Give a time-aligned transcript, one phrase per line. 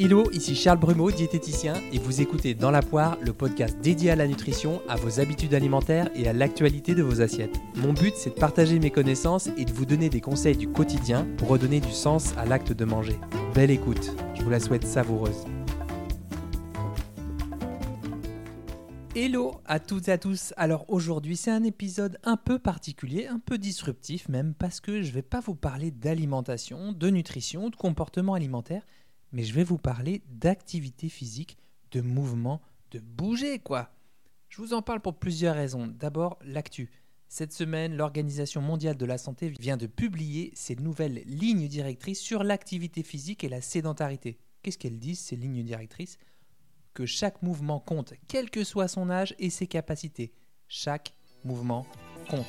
[0.00, 4.14] Hello, ici Charles Brumeau, diététicien, et vous écoutez Dans la poire, le podcast dédié à
[4.14, 7.56] la nutrition, à vos habitudes alimentaires et à l'actualité de vos assiettes.
[7.74, 11.26] Mon but, c'est de partager mes connaissances et de vous donner des conseils du quotidien
[11.36, 13.18] pour redonner du sens à l'acte de manger.
[13.56, 15.46] Belle écoute, je vous la souhaite savoureuse.
[19.16, 20.54] Hello à toutes et à tous.
[20.56, 25.08] Alors aujourd'hui, c'est un épisode un peu particulier, un peu disruptif même, parce que je
[25.08, 28.82] ne vais pas vous parler d'alimentation, de nutrition, de comportement alimentaire
[29.32, 31.56] mais je vais vous parler d'activité physique,
[31.90, 32.60] de mouvement,
[32.90, 33.90] de bouger quoi.
[34.48, 35.86] Je vous en parle pour plusieurs raisons.
[35.86, 36.90] D'abord, l'actu.
[37.28, 42.42] Cette semaine, l'Organisation mondiale de la santé vient de publier ses nouvelles lignes directrices sur
[42.42, 44.38] l'activité physique et la sédentarité.
[44.62, 46.18] Qu'est-ce qu'elles disent, ces lignes directrices?
[46.94, 50.32] Que chaque mouvement compte, quel que soit son âge et ses capacités.
[50.68, 51.14] Chaque
[51.44, 51.86] mouvement
[52.28, 52.46] compte.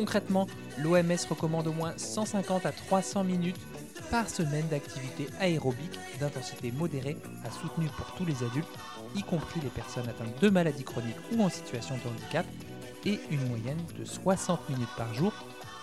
[0.00, 0.46] Concrètement,
[0.78, 3.60] l'OMS recommande au moins 150 à 300 minutes
[4.10, 8.66] par semaine d'activité aérobique d'intensité modérée à soutenue pour tous les adultes,
[9.14, 12.46] y compris les personnes atteintes de maladies chroniques ou en situation de handicap,
[13.04, 15.34] et une moyenne de 60 minutes par jour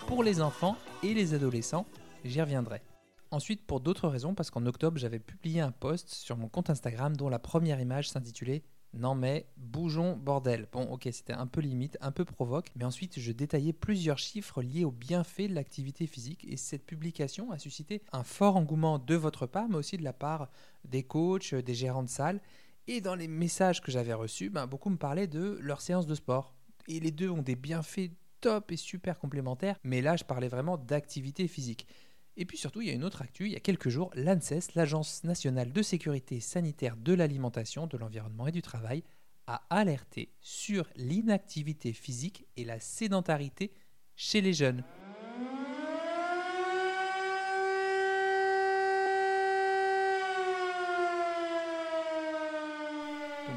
[0.08, 1.86] pour les enfants et les adolescents.
[2.24, 2.82] J'y reviendrai.
[3.30, 7.16] Ensuite, pour d'autres raisons, parce qu'en octobre, j'avais publié un post sur mon compte Instagram
[7.16, 10.66] dont la première image s'intitulait non mais bougeons bordel.
[10.72, 14.62] Bon ok c'était un peu limite, un peu provoque, mais ensuite je détaillais plusieurs chiffres
[14.62, 19.14] liés aux bienfaits de l'activité physique et cette publication a suscité un fort engouement de
[19.14, 20.48] votre part, mais aussi de la part
[20.84, 22.40] des coachs, des gérants de salle.
[22.86, 26.14] Et dans les messages que j'avais reçus, ben, beaucoup me parlaient de leur séance de
[26.14, 26.54] sport.
[26.88, 30.78] Et les deux ont des bienfaits top et super complémentaires, mais là je parlais vraiment
[30.78, 31.86] d'activité physique.
[32.40, 33.46] Et puis surtout, il y a une autre actu.
[33.46, 38.46] Il y a quelques jours, l'ANSES, l'Agence nationale de sécurité sanitaire de l'alimentation, de l'environnement
[38.46, 39.02] et du travail,
[39.48, 43.72] a alerté sur l'inactivité physique et la sédentarité
[44.14, 44.84] chez les jeunes.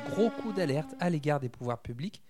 [0.09, 2.21] gros coup d'alerte à l'égard des pouvoirs publics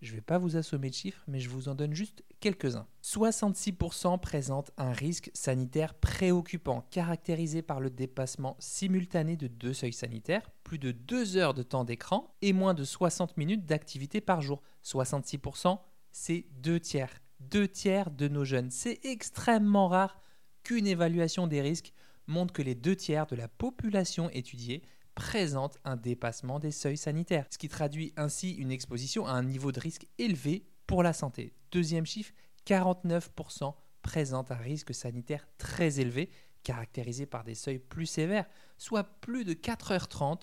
[0.00, 2.86] je ne vais pas vous assommer de chiffres, mais je vous en donne juste quelques-uns.
[3.02, 10.50] 66% présentent un risque sanitaire préoccupant, caractérisé par le dépassement simultané de deux seuils sanitaires,
[10.62, 14.62] plus de 2 heures de temps d'écran et moins de 60 minutes d'activité par jour.
[14.84, 15.78] 66%,
[16.12, 17.22] c'est deux tiers.
[17.40, 18.70] Deux tiers de nos jeunes.
[18.70, 20.20] C'est extrêmement rare
[20.62, 21.92] qu'une évaluation des risques
[22.26, 24.82] montre que les deux tiers de la population étudiée
[25.14, 29.72] présente un dépassement des seuils sanitaires, ce qui traduit ainsi une exposition à un niveau
[29.72, 31.54] de risque élevé pour la santé.
[31.70, 32.32] Deuxième chiffre,
[32.66, 36.30] 49% présentent un risque sanitaire très élevé,
[36.62, 38.46] caractérisé par des seuils plus sévères,
[38.78, 40.42] soit plus de 4h30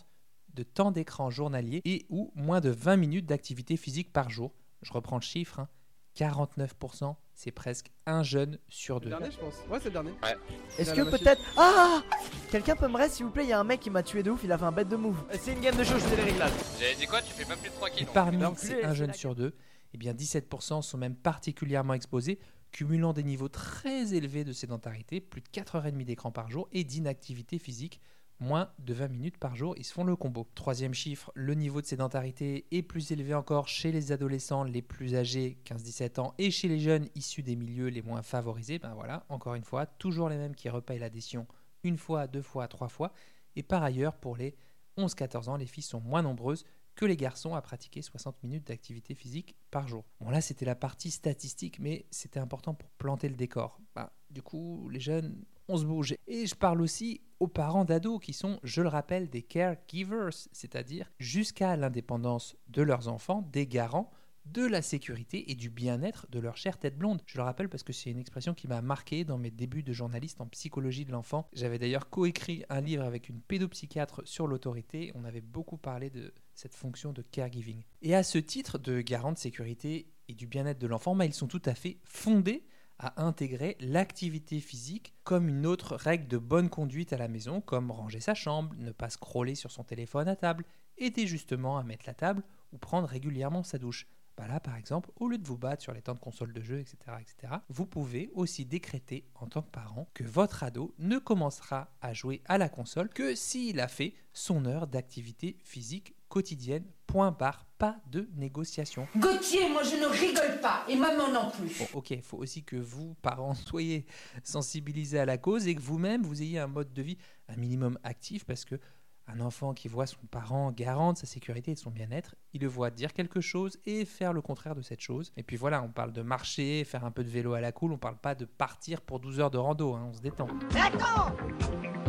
[0.54, 4.54] de temps d'écran journalier et ou moins de 20 minutes d'activité physique par jour.
[4.82, 5.70] Je reprends le chiffre, hein.
[6.18, 9.10] 49%, c'est presque un jeune sur deux.
[9.10, 9.56] Le dernier, je pense.
[9.68, 10.12] Ouais, c'est le dernier.
[10.12, 10.38] Ouais.
[10.78, 11.42] Est-ce que peut-être.
[11.58, 12.04] Ah
[12.52, 14.22] Quelqu'un peut me rester s'il vous plaît Il y a un mec qui m'a tué
[14.22, 15.24] de ouf, il a fait un bête de move.
[15.40, 16.52] C'est une game de jeu, je fais les réglages.
[16.80, 18.14] J'avais dit quoi Tu fais pas plus de 3 Et kilos.
[18.14, 19.56] parmi L'enculé, ces un jeune sur deux,
[19.94, 22.40] eh bien 17% sont même particulièrement exposés,
[22.72, 27.58] cumulant des niveaux très élevés de sédentarité, plus de 4h30 d'écran par jour, et d'inactivité
[27.58, 28.02] physique,
[28.42, 30.48] moins de 20 minutes par jour, ils se font le combo.
[30.56, 35.16] Troisième chiffre, le niveau de sédentarité est plus élevé encore chez les adolescents les plus
[35.16, 38.80] âgés, 15-17 ans, et chez les jeunes issus des milieux les moins favorisés.
[38.80, 41.48] Ben voilà, encore une fois, toujours les mêmes qui repayent l'adhésion
[41.84, 43.14] une fois, deux fois, trois fois.
[43.56, 44.56] Et par ailleurs, pour les
[44.98, 46.66] 11-14 ans, les filles sont moins nombreuses
[46.96, 50.04] que les garçons à pratiquer 60 minutes d'activité physique par jour.
[50.20, 53.80] Bon là c'était la partie statistique, mais c'était important pour planter le décor.
[53.96, 56.16] Bah, du coup, les jeunes, on se bouge.
[56.28, 61.12] Et je parle aussi aux parents d'ados qui sont, je le rappelle, des caregivers, c'est-à-dire
[61.18, 64.12] jusqu'à l'indépendance de leurs enfants, des garants
[64.46, 67.22] de la sécurité et du bien-être de leur chère tête blonde.
[67.26, 69.94] Je le rappelle parce que c'est une expression qui m'a marqué dans mes débuts de
[69.94, 71.48] journaliste en psychologie de l'enfant.
[71.54, 75.12] J'avais d'ailleurs coécrit un livre avec une pédopsychiatre sur l'autorité.
[75.16, 77.84] On avait beaucoup parlé de cette fonction de caregiving.
[78.02, 81.34] Et à ce titre de garant de sécurité et du bien-être de l'enfant, bah, ils
[81.34, 82.66] sont tout à fait fondés
[83.02, 87.92] à intégrer l'activité physique comme une autre règle de bonne conduite à la maison, comme
[87.92, 90.64] ranger sa chambre, ne pas scroller sur son téléphone à table,
[90.98, 94.08] aider justement à mettre la table ou prendre régulièrement sa douche.
[94.38, 96.62] Bah là, par exemple, au lieu de vous battre sur les temps de console de
[96.62, 101.18] jeu, etc., etc., vous pouvez aussi décréter en tant que parent que votre ado ne
[101.18, 106.86] commencera à jouer à la console que s'il a fait son heure d'activité physique quotidienne.
[107.06, 109.06] Point barre, pas de négociation.
[109.18, 111.78] Gauthier, moi je ne rigole pas, et maman non plus.
[111.78, 114.06] Bon, ok, il faut aussi que vous, parents, soyez
[114.44, 117.18] sensibilisés à la cause et que vous-même, vous ayez un mode de vie
[117.50, 118.80] un minimum actif parce que
[119.28, 122.62] Un enfant qui voit son parent garant de sa sécurité et de son bien-être, il
[122.62, 125.32] le voit dire quelque chose et faire le contraire de cette chose.
[125.38, 127.94] Et puis voilà, on parle de marcher, faire un peu de vélo à la cool,
[127.94, 130.48] on parle pas de partir pour 12 heures de rando, hein, on se détend.
[130.50, 132.01] On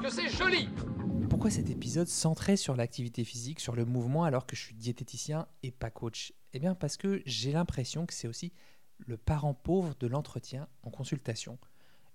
[0.00, 0.68] parce que c'est joli.
[1.28, 5.46] Pourquoi cet épisode centré sur l'activité physique, sur le mouvement, alors que je suis diététicien
[5.62, 6.32] et pas coach?
[6.52, 8.52] Eh bien parce que j'ai l'impression que c'est aussi
[8.98, 11.58] le parent pauvre de l'entretien en consultation.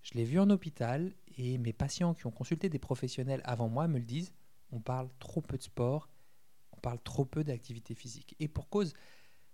[0.01, 3.87] Je l'ai vu en hôpital et mes patients qui ont consulté des professionnels avant moi
[3.87, 4.31] me le disent,
[4.71, 6.09] on parle trop peu de sport,
[6.71, 8.35] on parle trop peu d'activité physique.
[8.39, 8.93] Et pour cause,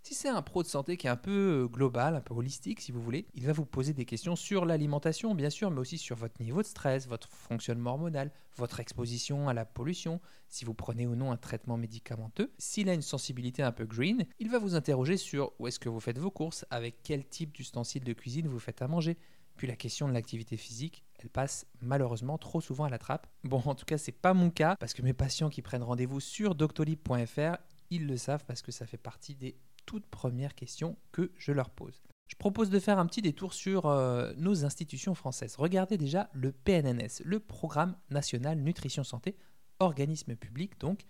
[0.10, 2.82] si c'est un pro de santé qui est un peu euh, global, un peu holistique
[2.82, 6.00] si vous voulez, il va vous poser des questions sur l'alimentation bien sûr, mais aussi
[6.00, 10.74] sur votre niveau de stress, votre fonctionnement hormonal, votre exposition à la pollution, si vous
[10.74, 12.52] prenez ou non un traitement médicamenteux.
[12.58, 15.90] S'il a une sensibilité un peu green, il va vous interroger sur où est-ce que
[15.90, 19.16] vous faites vos courses, avec quel type d'ustensiles de cuisine vous faites à manger.
[19.58, 23.28] Puis la question de l'activité physique, elle passe malheureusement trop souvent à la trappe.
[23.44, 26.20] Bon, en tout cas, c'est pas mon cas parce que mes patients qui prennent rendez-vous
[26.20, 27.58] sur doctolib.fr,
[27.92, 29.56] ils le savent parce que ça fait partie des
[29.90, 32.04] toutes premières questions que je leur pose.
[32.28, 35.56] Je propose de faire un petit détour sur euh, nos institutions françaises.
[35.56, 39.36] Regardez déjà le PNNS, le Programme National Nutrition Santé,
[39.80, 41.06] organisme public donc.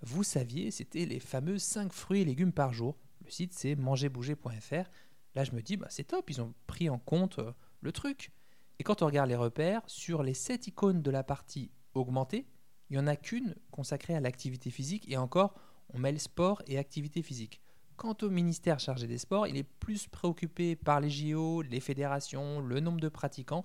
[0.00, 2.98] Vous saviez, c'était les fameux 5 fruits et légumes par jour.
[3.24, 4.90] Le site c'est mangerbouger.fr.
[5.36, 8.32] Là je me dis, bah, c'est top, ils ont pris en compte euh, le truc.
[8.80, 12.44] Et quand on regarde les repères, sur les 7 icônes de la partie augmentée,
[12.90, 15.54] il n'y en a qu'une consacrée à l'activité physique et encore,
[15.90, 17.60] on met le sport et activité physique.
[17.96, 22.60] Quant au ministère chargé des sports, il est plus préoccupé par les JO, les fédérations,
[22.60, 23.64] le nombre de pratiquants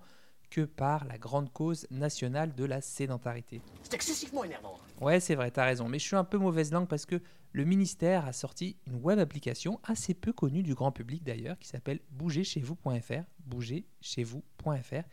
[0.49, 3.61] que par la grande cause nationale de la sédentarité.
[3.83, 4.77] C'est excessivement énervant.
[4.99, 7.65] Ouais, c'est vrai, t'as raison, mais je suis un peu mauvaise langue parce que le
[7.65, 11.99] ministère a sorti une web application assez peu connue du grand public d'ailleurs qui s'appelle
[12.11, 15.03] bougerchez-vous.fr, bougerchez-vous.fr,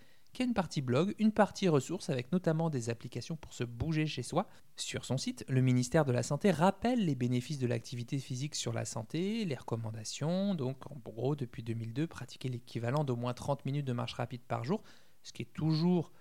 [0.44, 4.46] une partie blog, une partie ressources avec notamment des applications pour se bouger chez soi.
[4.76, 8.73] Sur son site, le ministère de la Santé rappelle les bénéfices de l'activité physique sur
[8.73, 13.87] la santé, les recommandations, donc en gros depuis 2002, pratiquer l'équivalent d'au moins 30 minutes
[13.87, 14.82] de marche rapide par jour,
[15.23, 16.12] ce qui est toujours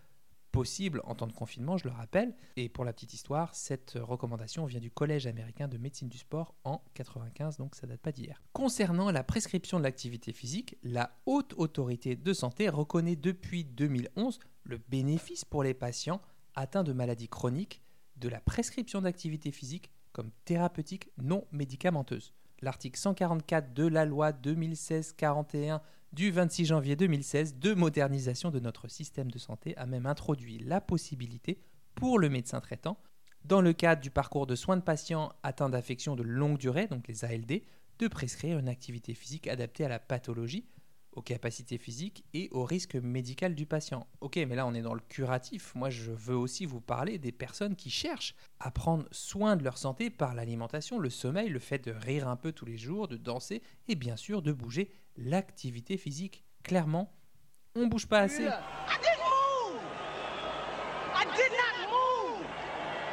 [0.51, 2.35] possible en temps de confinement, je le rappelle.
[2.55, 6.55] Et pour la petite histoire, cette recommandation vient du Collège américain de médecine du sport
[6.63, 8.41] en 95, donc ça date pas d'hier.
[8.53, 14.77] Concernant la prescription de l'activité physique, la Haute Autorité de Santé reconnaît depuis 2011 le
[14.89, 16.21] bénéfice pour les patients
[16.55, 17.81] atteints de maladies chroniques
[18.15, 22.33] de la prescription d'activité physique comme thérapeutique non médicamenteuse.
[22.61, 25.79] L'article 144 de la loi 2016-41
[26.13, 30.81] du 26 janvier 2016 de modernisation de notre système de santé a même introduit la
[30.81, 31.59] possibilité
[31.95, 32.97] pour le médecin traitant,
[33.45, 37.07] dans le cadre du parcours de soins de patients atteints d'affections de longue durée, donc
[37.07, 37.61] les ALD,
[37.99, 40.65] de prescrire une activité physique adaptée à la pathologie,
[41.17, 44.05] aux capacités physiques et au risque médical du patient.
[44.21, 45.73] Ok, mais là on est dans le curatif.
[45.73, 49.79] Moi je veux aussi vous parler des personnes qui cherchent à prendre soin de leur
[49.79, 53.17] santé par l'alimentation, le sommeil, le fait de rire un peu tous les jours, de
[53.17, 56.45] danser et bien sûr de bouger l'activité physique.
[56.63, 57.11] Clairement,
[57.75, 58.47] on bouge pas assez.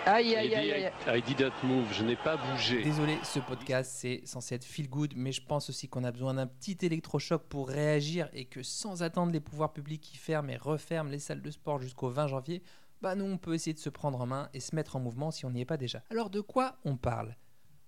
[0.07, 0.93] Aïe, aïe, aïe, aïe.
[1.19, 2.83] I didn't move, je n'ai pas bougé.
[2.83, 6.35] Désolé, ce podcast c'est censé être feel good, mais je pense aussi qu'on a besoin
[6.35, 10.59] d'un petit électrochoc pour réagir et que sans attendre les pouvoirs publics qui ferment et
[10.59, 12.63] referment les salles de sport jusqu'au 20 janvier,
[13.01, 15.31] bah nous on peut essayer de se prendre en main et se mettre en mouvement
[15.31, 16.03] si on n'y est pas déjà.
[16.11, 17.35] Alors de quoi on parle?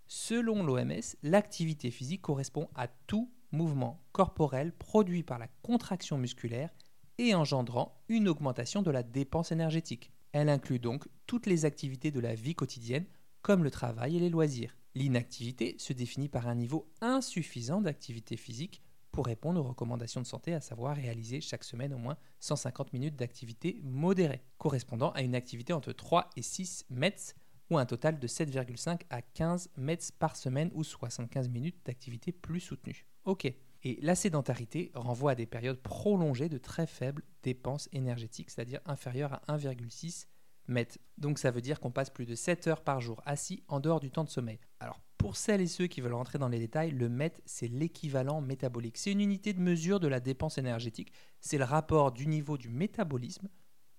[0.06, 6.70] Selon l'OMS, l'activité physique correspond à tout mouvement corporel produit par la contraction musculaire
[7.18, 10.12] et engendrant une augmentation de la dépense énergétique.
[10.38, 13.06] Elle inclut donc toutes les activités de la vie quotidienne,
[13.40, 14.76] comme le travail et les loisirs.
[14.94, 20.52] L'inactivité se définit par un niveau insuffisant d'activité physique pour répondre aux recommandations de santé,
[20.52, 25.72] à savoir réaliser chaque semaine au moins 150 minutes d'activité modérée, correspondant à une activité
[25.72, 27.32] entre 3 et 6 mètres
[27.70, 32.60] ou un total de 7,5 à 15 mètres par semaine ou 75 minutes d'activité plus
[32.60, 33.06] soutenue.
[33.24, 33.50] Ok.
[33.82, 39.34] Et la sédentarité renvoie à des périodes prolongées de très faibles dépenses énergétiques, c'est-à-dire inférieures
[39.34, 40.26] à 1,6
[40.68, 40.98] mètres.
[41.18, 44.00] Donc ça veut dire qu'on passe plus de 7 heures par jour assis en dehors
[44.00, 44.58] du temps de sommeil.
[44.80, 48.40] Alors pour celles et ceux qui veulent rentrer dans les détails, le mètre, c'est l'équivalent
[48.40, 48.98] métabolique.
[48.98, 51.12] C'est une unité de mesure de la dépense énergétique.
[51.40, 53.48] C'est le rapport du niveau du métabolisme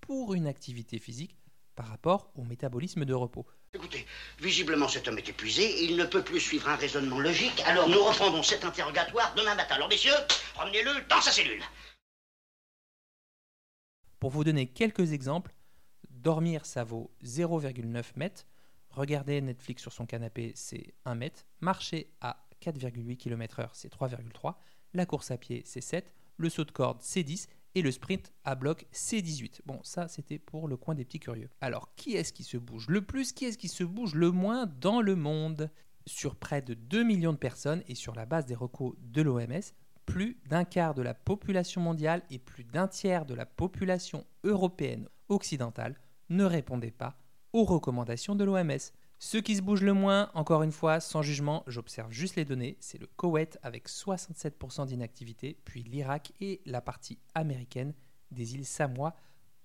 [0.02, 1.38] pour une activité physique
[1.78, 3.46] par rapport au métabolisme de repos.
[3.72, 4.06] Écoutez,
[4.40, 8.04] visiblement cet homme est épuisé, il ne peut plus suivre un raisonnement logique, alors nous
[8.04, 9.76] reprendrons cet interrogatoire demain matin.
[9.76, 10.20] Alors messieurs,
[10.56, 11.62] ramenez-le dans sa cellule.
[14.20, 15.54] Pour vous donner quelques exemples,
[16.10, 18.48] dormir ça vaut 0,9 mètres,
[18.90, 24.56] regarder Netflix sur son canapé c'est 1 mètre, marcher à 4,8 km/h c'est 3,3,
[24.96, 28.34] la course à pied c'est 7, le saut de corde c'est 10 et le sprint
[28.44, 29.62] à bloc C18.
[29.66, 31.50] Bon, ça c'était pour le coin des petits curieux.
[31.62, 33.34] Alors, qui est-ce qui se bouge le plus?
[33.34, 35.70] Qui est-ce qui se bouge le moins dans le monde?
[36.06, 39.74] Sur près de 2 millions de personnes et sur la base des recos de l'OMS,
[40.06, 45.10] plus d'un quart de la population mondiale et plus d'un tiers de la population européenne
[45.28, 47.20] occidentale ne répondaient pas
[47.52, 48.80] aux recommandations de l'OMS.
[49.20, 52.78] Ceux qui se bougent le moins, encore une fois, sans jugement, j'observe juste les données,
[52.80, 57.94] c'est le Koweït avec 67% d'inactivité, puis l'Irak et la partie américaine
[58.30, 59.16] des îles Samoa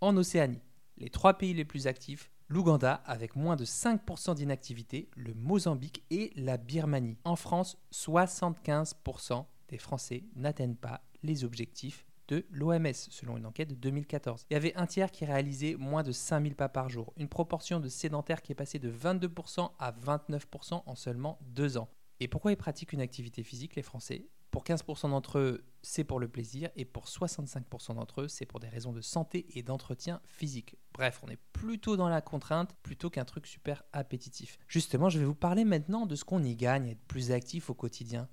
[0.00, 0.62] en Océanie.
[0.96, 6.32] Les trois pays les plus actifs, l'Ouganda avec moins de 5% d'inactivité, le Mozambique et
[6.34, 7.18] la Birmanie.
[7.24, 13.74] En France, 75% des Français n'atteignent pas les objectifs de l'OMS, selon une enquête de
[13.74, 14.46] 2014.
[14.50, 17.80] Il y avait un tiers qui réalisait moins de 5000 pas par jour, une proportion
[17.80, 21.88] de sédentaires qui est passée de 22% à 29% en seulement deux ans.
[22.20, 24.28] Et pourquoi ils pratiquent une activité physique, les Français?
[24.52, 28.60] Pour 15% d'entre eux, c'est pour le plaisir, et pour 65% d'entre eux, c'est pour
[28.60, 30.76] des raisons de santé et d'entretien physique.
[30.92, 34.58] Bref, on est plutôt dans la contrainte plutôt qu'un truc super appétitif.
[34.68, 37.74] Justement, je vais vous parler maintenant de ce qu'on y gagne être plus actif au
[37.74, 38.28] quotidien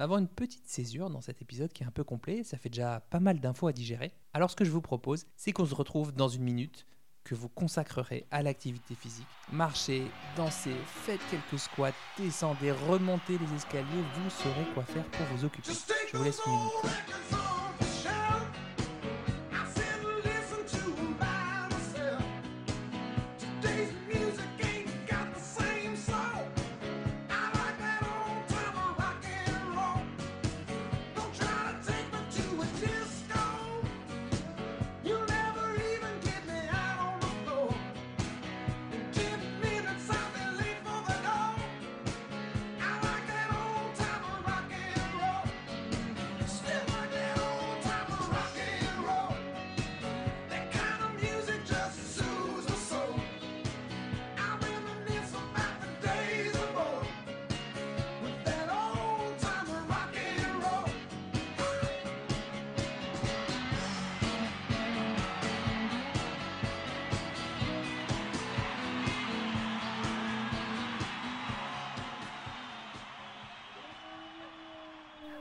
[0.00, 3.00] avoir une petite césure dans cet épisode qui est un peu complet, ça fait déjà
[3.10, 4.12] pas mal d'infos à digérer.
[4.32, 6.86] Alors ce que je vous propose, c'est qu'on se retrouve dans une minute
[7.24, 9.26] que vous consacrerez à l'activité physique.
[9.52, 10.04] Marchez,
[10.36, 13.84] dansez, faites quelques squats, descendez, remontez les escaliers,
[14.14, 15.72] vous saurez quoi faire pour vous occuper.
[16.10, 17.71] Je vous laisse une minute.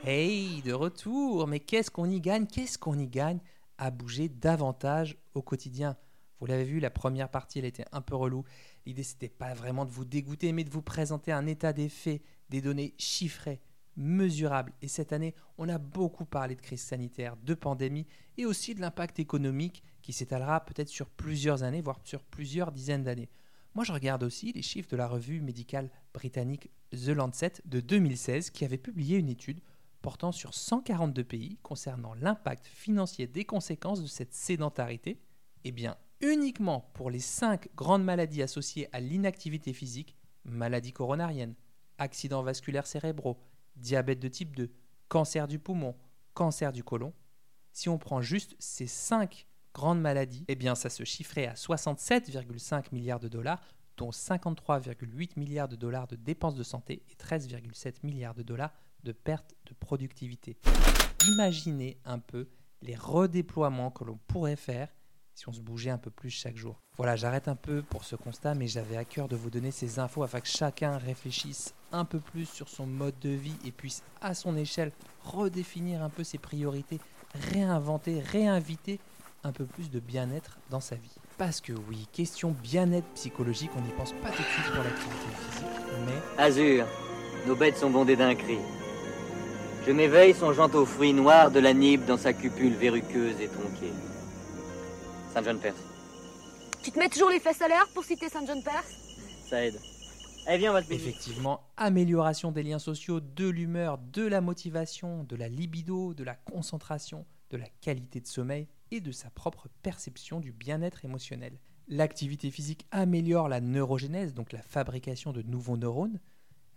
[0.03, 2.47] Hey, de retour Mais qu'est-ce qu'on y gagne?
[2.47, 3.37] Qu'est-ce qu'on y gagne
[3.77, 5.95] à bouger davantage au quotidien?
[6.39, 8.43] Vous l'avez vu, la première partie, elle était un peu relou.
[8.87, 12.23] L'idée, c'était pas vraiment de vous dégoûter, mais de vous présenter un état des faits,
[12.49, 13.61] des données chiffrées,
[13.95, 14.73] mesurables.
[14.81, 18.07] Et cette année, on a beaucoup parlé de crise sanitaire, de pandémie,
[18.39, 23.03] et aussi de l'impact économique qui s'étalera peut-être sur plusieurs années, voire sur plusieurs dizaines
[23.03, 23.29] d'années.
[23.75, 28.49] Moi, je regarde aussi les chiffres de la revue médicale britannique The Lancet de 2016
[28.49, 29.61] qui avait publié une étude
[30.01, 35.19] portant sur 142 pays concernant l'impact financier des conséquences de cette sédentarité,
[35.63, 41.55] eh bien uniquement pour les 5 grandes maladies associées à l'inactivité physique, maladies coronariennes,
[41.97, 43.39] accidents vasculaires cérébraux,
[43.75, 44.71] diabète de type 2,
[45.07, 45.95] cancer du poumon,
[46.33, 47.13] cancer du côlon,
[47.73, 52.85] si on prend juste ces 5 grandes maladies, eh bien ça se chiffrait à 67,5
[52.91, 53.61] milliards de dollars,
[53.97, 59.11] dont 53,8 milliards de dollars de dépenses de santé et 13,7 milliards de dollars de
[59.11, 60.57] perte de productivité.
[61.27, 62.47] Imaginez un peu
[62.81, 64.89] les redéploiements que l'on pourrait faire
[65.33, 66.79] si on se bougeait un peu plus chaque jour.
[66.97, 69.99] Voilà, j'arrête un peu pour ce constat, mais j'avais à cœur de vous donner ces
[69.99, 74.03] infos afin que chacun réfléchisse un peu plus sur son mode de vie et puisse
[74.21, 74.91] à son échelle
[75.23, 76.99] redéfinir un peu ses priorités,
[77.33, 78.99] réinventer, réinviter
[79.43, 81.15] un peu plus de bien-être dans sa vie.
[81.37, 85.25] Parce que oui, question bien-être psychologique, on n'y pense pas tout de suite pour l'activité
[85.49, 86.43] physique, mais...
[86.43, 86.85] Azur,
[87.47, 88.59] nos bêtes sont bondées d'un cri.
[89.85, 93.91] Je m'éveille songeant aux fruits noirs de la nibe dans sa cupule verruqueuse et tronquée.
[95.33, 95.81] Saint John Perse.
[96.83, 98.93] Tu te mets toujours les fesses à l'air pour citer Saint John Perse?
[99.49, 99.79] Ça aide.
[100.45, 105.35] Allez, viens, on va Effectivement, amélioration des liens sociaux, de l'humeur, de la motivation, de
[105.35, 110.39] la libido, de la concentration, de la qualité de sommeil et de sa propre perception
[110.39, 111.59] du bien-être émotionnel.
[111.87, 116.19] L'activité physique améliore la neurogénèse, donc la fabrication de nouveaux neurones,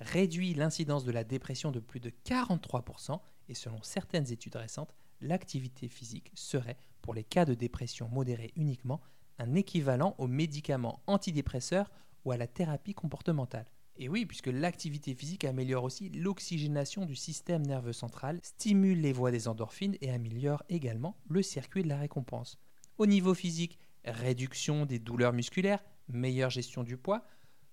[0.04, 5.88] réduit l'incidence de la dépression de plus de 43% et selon certaines études récentes, l'activité
[5.88, 9.00] physique serait, pour les cas de dépression modérée uniquement,
[9.38, 11.90] un équivalent aux médicaments antidépresseurs
[12.24, 13.66] ou à la thérapie comportementale.
[13.96, 19.30] Et oui, puisque l'activité physique améliore aussi l'oxygénation du système nerveux central, stimule les voies
[19.30, 22.58] des endorphines et améliore également le circuit de la récompense.
[22.98, 27.24] Au niveau physique, réduction des douleurs musculaires, meilleure gestion du poids,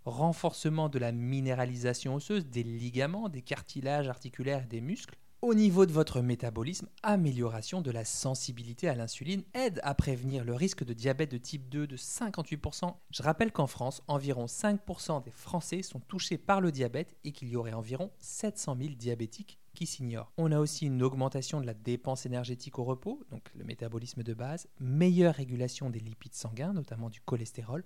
[0.05, 5.91] renforcement de la minéralisation osseuse, des ligaments, des cartilages articulaires des muscles, Au niveau de
[5.91, 11.31] votre métabolisme, amélioration de la sensibilité à l'insuline aide à prévenir le risque de diabète
[11.31, 12.93] de type 2 de 58%.
[13.09, 17.49] Je rappelle qu'en France, environ 5% des Français sont touchés par le diabète et qu'il
[17.49, 20.31] y aurait environ 700 000 diabétiques qui s'ignorent.
[20.37, 24.35] On a aussi une augmentation de la dépense énergétique au repos, donc le métabolisme de
[24.35, 27.81] base, meilleure régulation des lipides sanguins, notamment du cholestérol,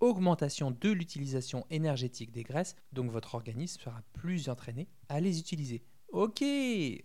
[0.00, 5.82] augmentation de l'utilisation énergétique des graisses, donc votre organisme sera plus entraîné à les utiliser.
[6.08, 6.42] Ok,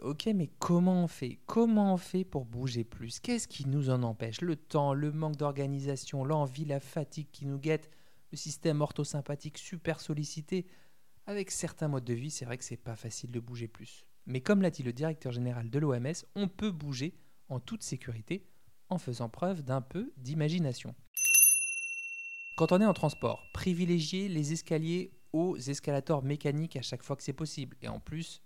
[0.01, 1.39] ok, mais comment on fait?
[1.45, 3.19] Comment on fait pour bouger plus?
[3.19, 4.41] Qu'est-ce qui nous en empêche?
[4.41, 7.89] Le temps, le manque d'organisation, l'envie, la fatigue qui nous guette,
[8.31, 10.65] le système orthosympathique super sollicité.
[11.25, 14.05] Avec certains modes de vie, c'est vrai que c'est pas facile de bouger plus.
[14.25, 17.15] Mais comme l'a dit le directeur général de l'OMS, on peut bouger
[17.50, 18.48] en toute sécurité
[18.89, 20.95] en faisant preuve d'un peu d'imagination.
[22.62, 27.24] Quand on est en transport, privilégiez les escaliers aux escalators mécaniques à chaque fois que
[27.24, 27.75] c'est possible.
[27.82, 28.44] Et en plus,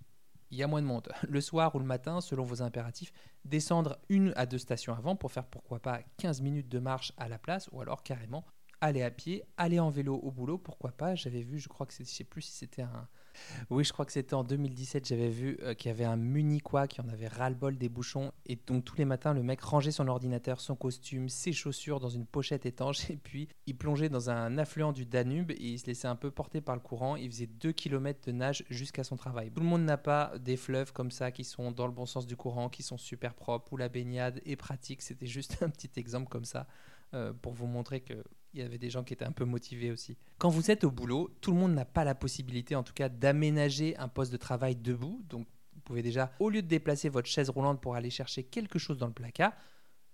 [0.51, 1.09] il y a moins de monde.
[1.27, 3.11] Le soir ou le matin, selon vos impératifs,
[3.43, 7.27] descendre une à deux stations avant pour faire pourquoi pas 15 minutes de marche à
[7.27, 8.45] la place ou alors carrément
[8.79, 11.15] aller à pied, aller en vélo au boulot, pourquoi pas?
[11.15, 13.09] J'avais vu, je crois que je sais plus si c'était un,
[13.69, 16.87] oui, je crois que c'était en 2017, j'avais vu euh, qu'il y avait un Munichois
[16.87, 18.31] qui en avait ras-le-bol des bouchons.
[18.45, 22.09] Et donc tous les matins, le mec rangeait son ordinateur, son costume, ses chaussures dans
[22.09, 23.09] une pochette étanche.
[23.09, 26.31] Et puis il plongeait dans un affluent du Danube et il se laissait un peu
[26.31, 27.15] porter par le courant.
[27.15, 29.51] Il faisait 2 km de nage jusqu'à son travail.
[29.51, 32.25] Tout le monde n'a pas des fleuves comme ça qui sont dans le bon sens
[32.25, 35.01] du courant, qui sont super propres, où la baignade est pratique.
[35.01, 36.67] C'était juste un petit exemple comme ça
[37.13, 38.23] euh, pour vous montrer que
[38.55, 40.17] il y avait des gens qui étaient un peu motivés aussi.
[40.37, 43.09] Quand vous êtes au boulot, tout le monde n'a pas la possibilité, en tout cas,
[43.09, 45.21] d'aménager un poste de travail debout.
[45.29, 48.79] Donc, vous pouvez déjà, au lieu de déplacer votre chaise roulante pour aller chercher quelque
[48.79, 49.51] chose dans le placard,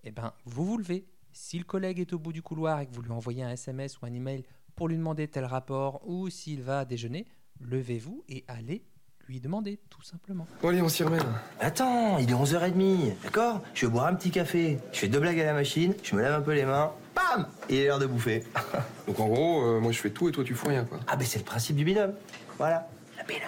[0.04, 1.06] eh ben, vous vous levez.
[1.34, 4.02] Si le collègue est au bout du couloir et que vous lui envoyez un SMS
[4.02, 4.44] ou un email
[4.76, 7.28] pour lui demander tel rapport ou s'il va déjeuner,
[7.60, 8.84] levez-vous et allez
[9.28, 10.48] lui demander, tout simplement.
[10.62, 11.20] Bon, allez, on s'y remet.
[11.60, 13.62] Attends, il est 11h30, d'accord?
[13.74, 16.22] Je vais boire un petit café, je fais deux blagues à la machine, je me
[16.22, 18.44] lave un peu les mains, bam Il est l'heure de bouffer.
[19.08, 21.00] Donc en gros, euh, moi je fais tout et toi tu fous rien, quoi.
[21.08, 22.14] Ah, ben c'est le principe du binôme.
[22.58, 22.88] Voilà,
[23.18, 23.44] la binôme.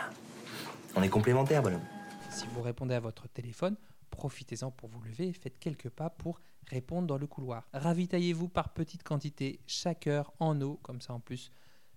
[0.96, 1.82] On est complémentaires, bonhomme.
[2.30, 3.76] Si vous répondez à votre téléphone,
[4.10, 7.68] profitez-en pour vous lever et faites quelques pas pour répondre dans le couloir.
[7.74, 11.52] Ravitaillez-vous par petites quantités chaque heure en eau, comme ça en plus,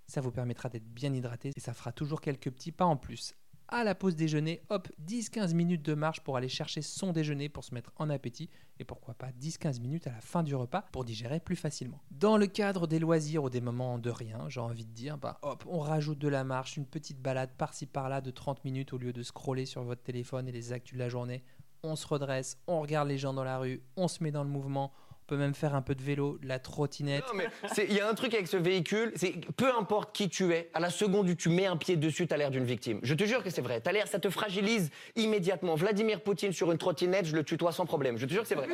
[0.07, 3.35] ça vous permettra d'être bien hydraté et ça fera toujours quelques petits pas en plus
[3.69, 7.65] à la pause déjeuner, hop, 10-15 minutes de marche pour aller chercher son déjeuner pour
[7.65, 8.49] se mettre en appétit
[8.79, 12.01] et pourquoi pas 10-15 minutes à la fin du repas pour digérer plus facilement.
[12.11, 15.39] Dans le cadre des loisirs ou des moments de rien, j'ai envie de dire, bah
[15.43, 18.99] hop, on rajoute de la marche, une petite balade par-ci par-là de 30 minutes au
[18.99, 21.43] lieu de scroller sur votre téléphone et les actus de la journée.
[21.83, 24.51] On se redresse, on regarde les gens dans la rue, on se met dans le
[24.51, 24.93] mouvement,
[25.27, 27.25] peut même faire un peu de vélo, la trottinette.
[27.29, 27.49] Non, mais
[27.89, 30.81] il y a un truc avec ce véhicule, c'est peu importe qui tu es, à
[30.81, 33.01] la seconde où tu mets un pied dessus, t'as l'air d'une victime.
[33.03, 33.81] Je te jure que c'est vrai.
[33.81, 35.75] T'as l'air, ça te fragilise immédiatement.
[35.75, 38.19] Vladimir Poutine sur une trottinette, je le tutoie sans problème.
[38.19, 38.69] Je te jure que c'est vrai.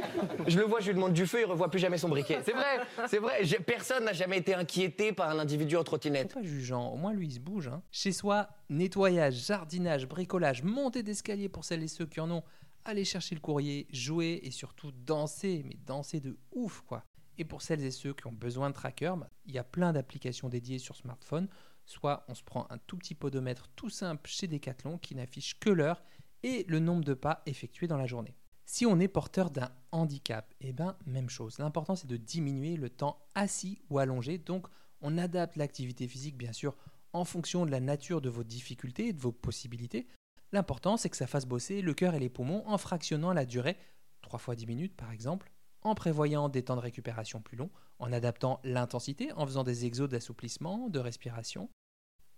[0.47, 2.41] Je le vois, je lui demande du feu, il revoit plus jamais son briquet.
[2.45, 3.43] C'est vrai, c'est vrai.
[3.67, 6.35] Personne n'a jamais été inquiété par un individu en trottinette.
[6.35, 7.69] Pas jugeant, au moins lui il se bouge.
[7.69, 7.83] Hein.
[7.91, 12.43] Chez soi, nettoyage, jardinage, bricolage, montée d'escalier pour celles et ceux qui en ont
[12.85, 17.05] aller chercher le courrier, jouer et surtout danser, mais danser de ouf quoi.
[17.39, 19.93] Et pour celles et ceux qui ont besoin de tracker, bah, il y a plein
[19.93, 21.49] d'applications dédiées sur smartphone.
[21.85, 25.71] Soit on se prend un tout petit podomètre tout simple chez Decathlon qui n'affiche que
[25.71, 26.03] l'heure
[26.43, 28.37] et le nombre de pas effectués dans la journée.
[28.65, 31.59] Si on est porteur d'un handicap, eh ben même chose.
[31.59, 34.39] L'important c'est de diminuer le temps assis ou allongé.
[34.39, 34.67] Donc
[35.01, 36.77] on adapte l'activité physique bien sûr
[37.13, 40.07] en fonction de la nature de vos difficultés et de vos possibilités.
[40.53, 43.77] L'important, c'est que ça fasse bosser le cœur et les poumons en fractionnant la durée,
[44.21, 45.51] 3 fois 10 minutes par exemple,
[45.83, 50.09] en prévoyant des temps de récupération plus longs, en adaptant l'intensité, en faisant des exos
[50.09, 51.71] d'assouplissement, de respiration.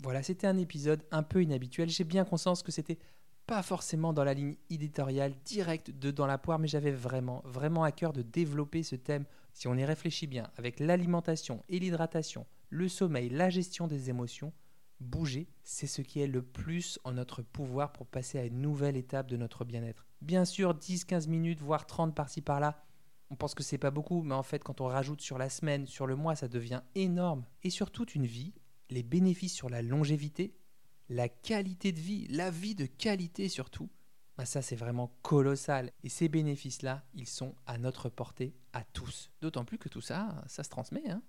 [0.03, 1.89] Voilà, c'était un épisode un peu inhabituel.
[1.89, 2.99] J'ai bien conscience que c'était
[3.47, 7.85] pas forcément dans la ligne éditoriale directe de Dans la poire, mais j'avais vraiment, vraiment
[7.85, 12.47] à cœur de développer ce thème, si on y réfléchit bien, avec l'alimentation et l'hydratation,
[12.71, 14.53] le sommeil, la gestion des émotions,
[15.05, 18.97] Bouger, c'est ce qui est le plus en notre pouvoir pour passer à une nouvelle
[18.97, 20.07] étape de notre bien-être.
[20.21, 22.85] Bien sûr, 10-15 minutes, voire 30 par-ci par-là,
[23.31, 25.87] on pense que c'est pas beaucoup, mais en fait, quand on rajoute sur la semaine,
[25.87, 27.45] sur le mois, ça devient énorme.
[27.63, 28.53] Et sur toute une vie,
[28.91, 30.57] les bénéfices sur la longévité,
[31.09, 33.91] la qualité de vie, la vie de qualité surtout,
[34.37, 35.91] bah ça c'est vraiment colossal.
[36.03, 39.31] Et ces bénéfices-là, ils sont à notre portée à tous.
[39.41, 41.09] D'autant plus que tout ça, ça se transmet.
[41.09, 41.23] Hein.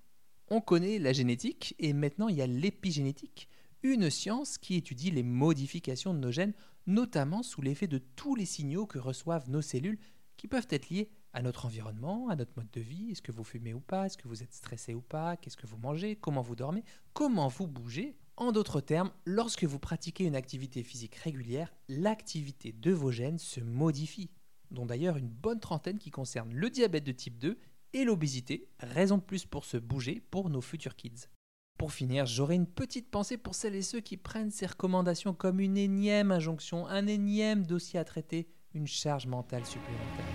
[0.50, 3.50] On connaît la génétique et maintenant il y a l'épigénétique
[3.94, 6.54] une science qui étudie les modifications de nos gènes,
[6.88, 10.00] notamment sous l'effet de tous les signaux que reçoivent nos cellules
[10.38, 13.44] qui peuvent être liés à notre environnement, à notre mode de vie, est-ce que vous
[13.44, 16.42] fumez ou pas, est-ce que vous êtes stressé ou pas, qu'est-ce que vous mangez, comment
[16.42, 18.16] vous dormez, comment vous bougez?
[18.38, 23.62] En d'autres termes, lorsque vous pratiquez une activité physique régulière, l'activité de vos gènes se
[23.62, 24.30] modifie,
[24.72, 27.58] dont d'ailleurs une bonne trentaine qui concernent le diabète de type 2
[27.94, 31.28] et l'obésité, raison de plus pour se bouger pour nos futurs kids.
[31.78, 35.60] Pour finir, j'aurai une petite pensée pour celles et ceux qui prennent ces recommandations comme
[35.60, 40.26] une énième injonction, un énième dossier à traiter, une charge mentale supplémentaire.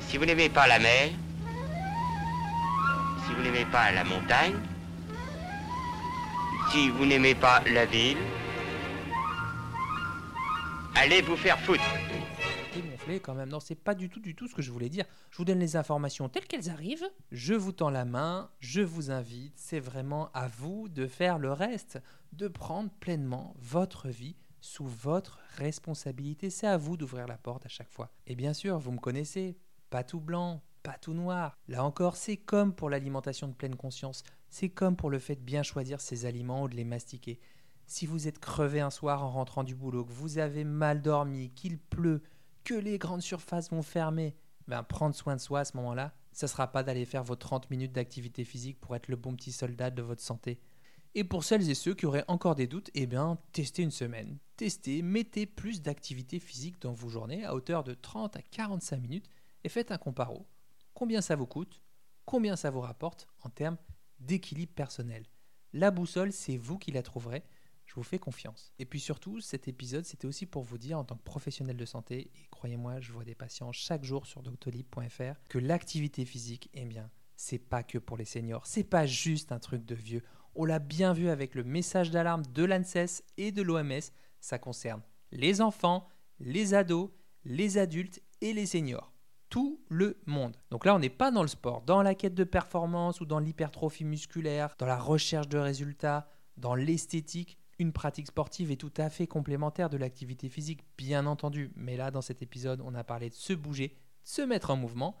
[0.00, 1.10] Si vous n'aimez pas la mer,
[3.26, 4.54] si vous n'aimez pas la montagne,
[6.70, 8.18] si vous n'aimez pas la ville,
[10.94, 11.82] allez vous faire foutre.
[12.82, 13.48] Gonflé quand même.
[13.48, 15.04] Non, c'est pas du tout, du tout ce que je voulais dire.
[15.30, 17.08] Je vous donne les informations telles qu'elles arrivent.
[17.30, 19.54] Je vous tends la main, je vous invite.
[19.56, 22.00] C'est vraiment à vous de faire le reste,
[22.32, 26.50] de prendre pleinement votre vie sous votre responsabilité.
[26.50, 28.10] C'est à vous d'ouvrir la porte à chaque fois.
[28.26, 29.56] Et bien sûr, vous me connaissez,
[29.90, 31.56] pas tout blanc, pas tout noir.
[31.68, 34.22] Là encore, c'est comme pour l'alimentation de pleine conscience.
[34.50, 37.40] C'est comme pour le fait de bien choisir ses aliments ou de les mastiquer.
[37.86, 41.50] Si vous êtes crevé un soir en rentrant du boulot, que vous avez mal dormi,
[41.50, 42.22] qu'il pleut,
[42.66, 44.34] que les grandes surfaces vont fermer,
[44.66, 47.36] ben prendre soin de soi à ce moment-là, ça ne sera pas d'aller faire vos
[47.36, 50.60] 30 minutes d'activité physique pour être le bon petit soldat de votre santé.
[51.14, 54.38] Et pour celles et ceux qui auraient encore des doutes, eh bien, testez une semaine.
[54.56, 59.30] Testez, mettez plus d'activité physique dans vos journées à hauteur de 30 à 45 minutes
[59.62, 60.44] et faites un comparo.
[60.92, 61.80] Combien ça vous coûte?
[62.24, 63.78] Combien ça vous rapporte en termes
[64.18, 65.24] d'équilibre personnel?
[65.72, 67.44] La boussole, c'est vous qui la trouverez
[67.86, 68.72] je vous fais confiance.
[68.78, 71.84] Et puis surtout, cet épisode, c'était aussi pour vous dire en tant que professionnel de
[71.84, 72.30] santé,
[72.66, 77.60] croyez-moi, je vois des patients chaque jour sur doctolib.fr, que l'activité physique, eh bien, c'est
[77.60, 80.24] pas que pour les seniors, c'est pas juste un truc de vieux.
[80.56, 84.00] On l'a bien vu avec le message d'alarme de l'ANSES et de l'OMS,
[84.40, 85.00] ça concerne
[85.30, 86.08] les enfants,
[86.40, 87.10] les ados,
[87.44, 89.12] les adultes et les seniors.
[89.48, 90.56] Tout le monde.
[90.72, 93.38] Donc là, on n'est pas dans le sport, dans la quête de performance ou dans
[93.38, 99.10] l'hypertrophie musculaire, dans la recherche de résultats, dans l'esthétique une pratique sportive est tout à
[99.10, 101.72] fait complémentaire de l'activité physique, bien entendu.
[101.76, 104.76] Mais là, dans cet épisode, on a parlé de se bouger, de se mettre en
[104.76, 105.16] mouvement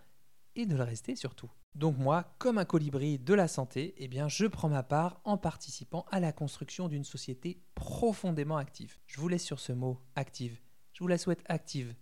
[0.54, 1.50] et de le rester surtout.
[1.74, 5.36] Donc moi, comme un colibri de la santé, eh bien, je prends ma part en
[5.36, 8.96] participant à la construction d'une société profondément active.
[9.06, 10.58] Je vous laisse sur ce mot active.
[10.94, 11.94] Je vous la souhaite active.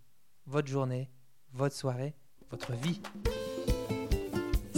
[0.46, 1.10] Votre journée,
[1.52, 2.14] votre soirée,
[2.50, 3.00] votre vie.